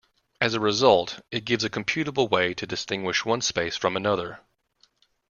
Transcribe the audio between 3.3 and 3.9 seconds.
space